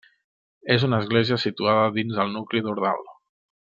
És 0.75 0.85
una 0.87 0.99
església 1.03 1.39
situada 1.43 1.85
dins 1.99 2.21
el 2.25 2.33
nucli 2.39 2.63
d'Ordal. 2.69 3.07